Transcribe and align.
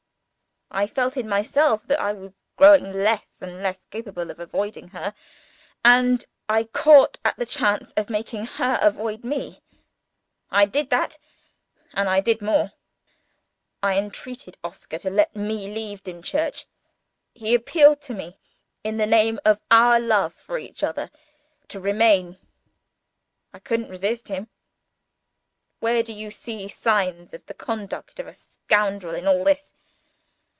I 0.73 0.87
felt 0.87 1.17
in 1.17 1.27
myself 1.27 1.85
that 1.87 1.99
I 1.99 2.13
was 2.13 2.31
growing 2.55 2.93
less 2.93 3.41
and 3.41 3.61
less 3.61 3.83
capable 3.83 4.31
of 4.31 4.39
avoiding 4.39 4.87
her, 4.87 5.13
and 5.83 6.23
I 6.47 6.63
caught 6.63 7.19
at 7.25 7.35
the 7.35 7.45
chance 7.45 7.91
of 7.97 8.09
making 8.09 8.45
her 8.45 8.79
avoid 8.81 9.25
me; 9.25 9.61
I 10.49 10.65
did 10.65 10.89
that 10.89 11.19
and 11.93 12.07
I 12.07 12.21
did 12.21 12.41
more! 12.41 12.71
I 13.83 13.97
entreated 13.97 14.57
Oscar 14.63 14.97
to 14.99 15.09
let 15.09 15.35
me 15.35 15.67
leave 15.69 16.03
Dimchurch. 16.03 16.67
He 17.33 17.53
appealed 17.53 18.01
to 18.03 18.13
me, 18.13 18.39
in 18.81 18.95
the 18.95 19.05
name 19.05 19.41
of 19.43 19.59
our 19.69 19.99
love 19.99 20.33
for 20.33 20.57
each 20.57 20.83
other, 20.83 21.11
to 21.67 21.81
remain. 21.81 22.37
I 23.51 23.59
couldn't 23.59 23.89
resist 23.89 24.29
him. 24.29 24.47
Where 25.81 26.01
do 26.01 26.13
you 26.13 26.31
see 26.31 26.69
signs 26.69 27.33
of 27.33 27.45
the 27.47 27.53
conduct 27.53 28.21
of 28.21 28.27
a 28.27 28.33
scoundrel 28.33 29.13
in 29.15 29.27
all 29.27 29.43
this? 29.43 29.73